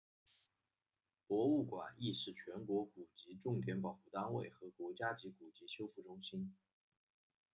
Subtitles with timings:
[1.27, 6.55] 博物馆亦是全国古籍重点保护单位和国家级古籍修复中心。